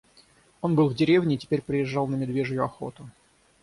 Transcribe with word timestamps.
Он 0.61 0.73
был 0.73 0.89
в 0.89 0.95
деревне 0.95 1.35
и 1.35 1.37
теперь 1.37 1.61
приезжал 1.61 2.07
на 2.07 2.15
медвежью 2.15 2.63
охоту. 2.65 3.07